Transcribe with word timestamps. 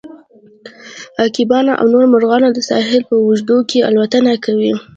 عقابونه 1.23 1.71
او 1.79 1.85
نور 1.93 2.05
مرغان 2.13 2.43
د 2.53 2.59
ساحل 2.69 2.99
په 3.09 3.15
اوږدو 3.23 3.57
کې 3.69 3.85
الوتنه 3.89 4.33
کوي 4.45 4.73